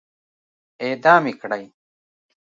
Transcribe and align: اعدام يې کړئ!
اعدام 0.83 1.23
يې 1.29 1.33
کړئ! 1.41 1.63